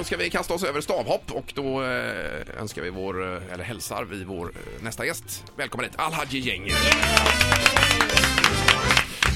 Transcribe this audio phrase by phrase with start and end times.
[0.00, 3.64] Då ska vi kasta oss över stavhopp och då eh, önskar vi vår, eh, eller
[3.64, 5.44] hälsar vi vår eh, nästa gäst.
[5.56, 6.70] Välkommen hit, Alhaji Gäng.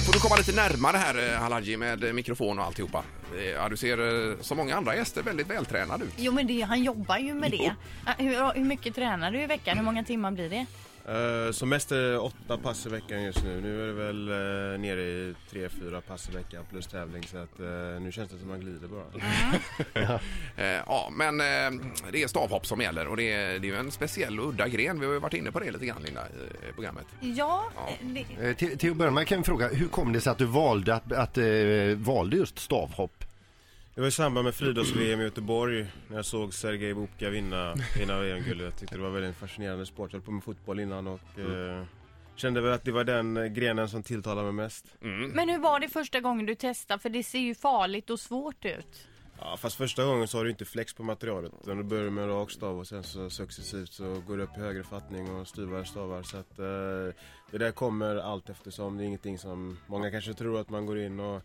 [0.06, 3.04] Får du komma lite närmare här eh, Alhaji med mikrofon och alltihopa.
[3.54, 6.14] Ja, du ser som många andra gäster väldigt vältränad ut.
[6.16, 7.74] Jo men det, han jobbar ju med det.
[8.18, 9.78] Hur, hur mycket tränar du i veckan?
[9.78, 10.66] Hur många timmar blir det?
[11.08, 13.60] Uh, som mest är det åtta pass i veckan just nu.
[13.60, 17.38] Nu är det väl uh, nere i tre, fyra pass i veckan plus tävling så
[17.38, 19.04] att uh, nu känns det som man glider bara.
[20.56, 21.80] Eh, Ja, men eh,
[22.12, 24.68] det är stavhopp som gäller och det är, det är ju en speciell och udda
[24.68, 25.00] gren.
[25.00, 26.20] Vi har ju varit inne på det lite grann Linda
[26.70, 27.04] i programmet.
[27.20, 27.88] Ja, Ja.
[28.00, 30.38] det, Eh, Till, till att börja med kan jag fråga, hur kom det sig att
[30.38, 31.44] du valde, att, att, eh,
[31.96, 33.13] valde just stavhopp?
[33.94, 38.20] Det var i samband med friidrotts-VM i Göteborg när jag såg Sergej Bubka vinna, vinna
[38.20, 38.64] VM-guldet.
[38.64, 40.12] Jag tyckte det var väldigt en fascinerande sport.
[40.12, 41.84] Jag höll på med fotboll innan och eh,
[42.36, 44.86] kände väl att det var den eh, grenen som tilltalade mig mest.
[45.34, 47.00] men hur var det första gången du testade?
[47.00, 49.08] För det ser ju farligt och svårt ut.
[49.40, 51.52] Ja, fast första gången så har du inte flex på materialet.
[51.62, 54.56] Utan du börjar med en rak stav och sen så successivt så går det upp
[54.56, 56.22] i högre fattning och styvare stavar.
[56.22, 56.64] Så att eh,
[57.50, 58.96] det där kommer allt eftersom.
[58.96, 61.42] Det är ingenting som många kanske tror att man går in och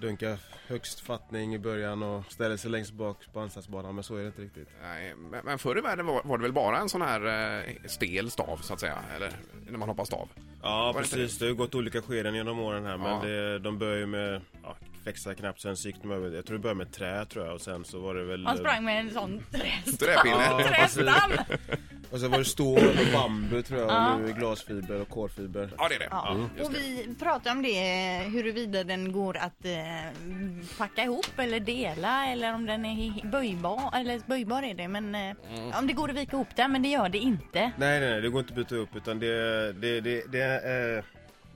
[0.00, 3.94] dunkar högst fattning i början och ställer sig längst bak på ansatsbanan.
[3.94, 4.68] Men så är det inte riktigt.
[4.82, 7.74] Nej, men, men förr i världen var, var det väl bara en sån här eh,
[7.86, 9.32] stel stav så att säga, eller
[9.70, 10.28] när man hoppar stav?
[10.62, 12.96] Ja Var det precis, det har ju gått olika skeden genom åren här.
[12.96, 13.20] Men Ja.
[13.22, 16.56] det, de börjar ju med ja, flexa knappt, sen så gick de över, jag tror
[16.56, 18.46] det började med trä tror jag och sen så var det väl...
[18.46, 19.96] Han sprang med en sån trästam.
[20.08, 20.64] Träpinne.
[20.68, 21.30] Trästam!
[22.10, 24.14] Och sen var det stål och bambu tror jag Ja.
[24.14, 25.70] och nu är glasfiber och kolfiber.
[25.78, 26.08] Ja, det är det.
[26.10, 26.48] Ja.
[26.58, 29.72] just Och vi pratade om det, huruvida den går att eh,
[30.78, 35.78] packa ihop eller dela eller om den är böjbar, eller böjbar är det men eh,
[35.78, 37.60] om det går att vika ihop den men det gör det inte.
[37.60, 40.96] Nej, nej, nej, det går inte att byta upp utan det, det, det, det är
[40.98, 41.04] eh,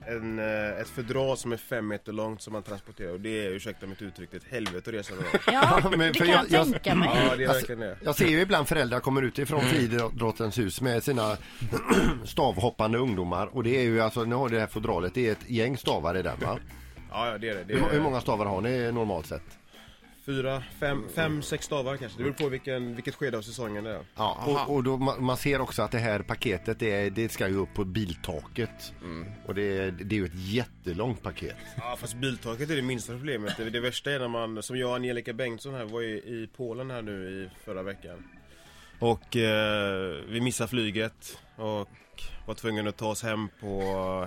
[0.07, 3.49] en, eh, ett fodral som är fem meter långt som man transporterar och det är,
[3.49, 5.25] ursäkta mitt uttryck, ett helvete att resa med.
[5.47, 7.09] Ja, men det för kan jag, jag- tänka mig.
[7.29, 7.97] Ja, det är Alltså, verkligen det.
[8.03, 11.37] Jag ser ju ibland föräldrar kommer ut ifrån friidrottens hus med sina
[12.25, 15.49] stavhoppande ungdomar och det är ju alltså, nu har det här fodralet, det är ett
[15.49, 16.59] gäng stavar i den va?
[17.11, 17.63] Ja, ja, det är det.
[17.63, 19.43] det Hur, hur är många stavar har ni normalt sett?
[20.27, 22.17] Fyra, fem, fem, sex stavar kanske.
[22.17, 24.01] Det beror på vilken, vilket skede av säsongen det är.
[24.15, 27.47] Ja, och, och då, man, man ser också att det här paketet är, det ska
[27.47, 28.93] ju upp på biltaket.
[29.45, 31.55] Och det, det är ju ett jättelångt paket.
[31.77, 33.57] Ja, fast biltaket är det minsta problemet.
[33.57, 36.49] Det, det värsta är när man, som jag och Angelica Bengtsson här, var i, i
[36.57, 38.23] Polen här nu i förra veckan.
[38.99, 41.89] Och eh, vi missade flyget och
[42.45, 43.81] var tvungna att ta oss hem på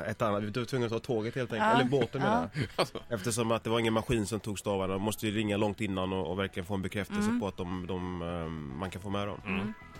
[0.06, 1.80] ett annat, vi var tvungna att ta tåget helt enkelt, Ja.
[1.80, 2.66] eller båten menar jag.
[2.76, 5.80] Alltså, Eftersom att det var ingen maskin som tog stavarna, de måste ju ringa långt
[5.80, 8.48] innan och, och verkligen få en bekräftelse på att de, de, eh,
[8.78, 9.40] man kan få med dem.
[9.44, 9.99] eh,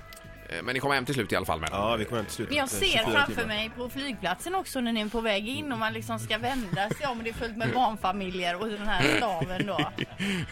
[0.63, 2.35] men ni kom hem till slut i alla fall med Ja, vi kommer hem till
[2.35, 2.49] slut.
[2.49, 5.49] Men jag efter ser 24 framför mig på flygplatsen också när ni är på väg
[5.49, 8.69] in och man liksom ska vända sig om och det är fullt med barnfamiljer och
[8.69, 9.79] den här staven då.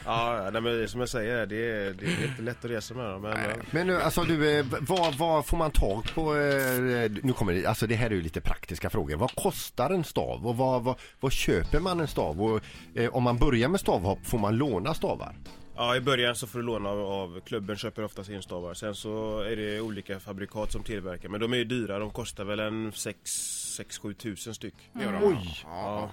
[0.04, 3.04] Ja, nej, men som jag säger, det är, det är inte lätt att resa med
[3.10, 3.22] dem.
[3.22, 3.50] Men, Nej.
[3.50, 6.20] eh, Men nu, alltså du, eh, vad, vad får man tag på?
[6.36, 9.16] eh, Nu kommer det, alltså det här är ju lite praktiska frågor.
[9.16, 12.42] Vad kostar en stav och vad, vad, vad köper man en stav?
[12.42, 12.60] Och,
[12.94, 15.34] eh, om man börjar med stavhopp, får man låna stavar?
[15.78, 18.74] Ja, i början så får du låna av, av klubben, köper oftast in stavar.
[18.74, 21.98] Sen så är det olika fabrikat som tillverkar, men de är ju dyra.
[21.98, 24.74] De kostar väl en 6-7 tusen styck.
[25.00, 25.24] gör de.
[25.24, 25.60] Oj.
[25.64, 26.10] Ja.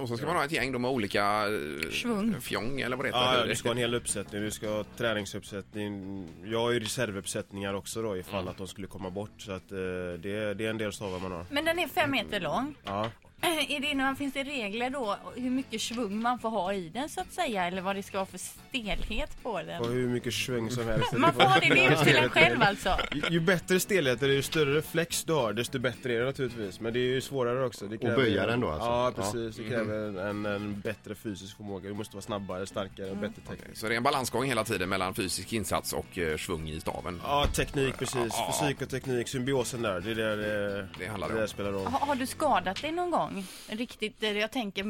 [0.00, 2.40] Och så ska man ha ett gäng då med olika eh, Svung.
[2.40, 3.38] fjong eller vad det heter.
[3.38, 6.26] Ja, du ska ha en hel uppsättning, du ska ha träningsuppsättning.
[6.44, 9.30] Jag har ju reservuppsättningar också då ifall att de skulle komma bort.
[9.38, 9.78] Så att eh,
[10.18, 11.46] det, är- det är en del stavar man har.
[11.50, 12.74] Men den är fem meter lång.
[12.84, 13.10] Ja.
[13.68, 17.08] Är det, några- finns det regler då hur mycket svung man får ha i den
[17.08, 19.84] så att säga eller vad det ska vara för stelhet på Och den?
[19.84, 21.12] hur mycket sväng som helst.
[21.12, 22.96] Man får ha det, upp till en själv alltså.
[23.12, 26.80] Ju, ju bättre stelhet och ju större flex du har desto bättre är det naturligtvis.
[26.80, 27.86] Men det är ju svårare också.
[27.86, 28.86] Det kräver- böja den då alltså?
[28.88, 31.88] Ja precis, det kräver en, en bättre fysisk förmåga.
[31.88, 33.76] Du måste vara snabbare, starkare och bättre teknik.
[33.76, 37.20] Så det är en balansgång hela tiden mellan fysisk insats och eh, svung i staven.
[37.24, 38.32] Ja, teknik precis.
[38.32, 38.54] Ja.
[38.60, 40.00] Fysik och teknik, symbiosen där.
[40.00, 41.40] Det är där det, Det handlar det om.
[41.40, 41.86] där spelar roll.
[41.86, 43.33] Har, har du skadat dig någon gång?
[43.68, 44.84] Riktigt, eh, jag tänker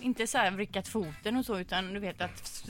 [0.00, 2.64] inte så här vrickat foten och så utan du vet att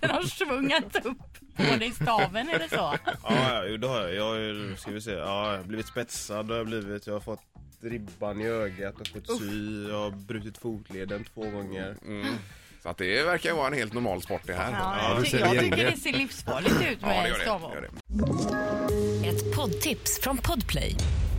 [0.00, 1.18] den har svungat upp
[1.56, 2.76] på dig staven, är det så?
[3.22, 4.40] Ja, ja, det har jag.
[4.40, 7.06] Jag ska vi se, ja, jag har blivit spetsad, har jag blivit.
[7.06, 7.40] Jag har fått
[7.80, 9.88] ribban i ögat och fått sy.
[9.88, 11.96] Jag har brutit fotleden två gånger.
[12.06, 12.34] Mm.
[12.82, 14.72] Så att det verkar vara en helt normal sport det här.
[14.72, 17.28] Ja, Ja, jag, du ty- ser jag tycker det ser livsfarligt ut Ja, det med
[17.28, 17.42] gör det.
[17.44, 17.72] stavhopp.
[17.72, 17.90] det, gör
[19.22, 19.28] det.
[19.28, 20.96] Ett poddtips från Podplay.